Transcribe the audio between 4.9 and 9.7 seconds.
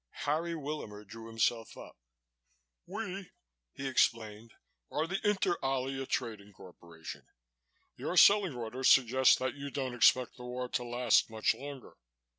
the Inter Alia Trading Corporation. Your selling orders suggest that you